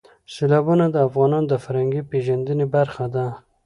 [0.33, 3.25] سیلابونه د افغانانو د فرهنګي پیژندنې برخه ده.